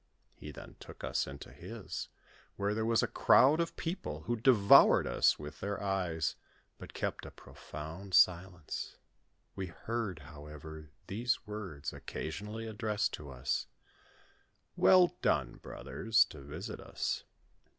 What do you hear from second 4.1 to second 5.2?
who devoured